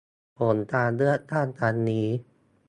[0.37, 2.07] ผลการเลือกตั้งครั้งนี้